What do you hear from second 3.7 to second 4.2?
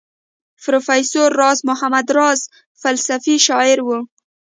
وو.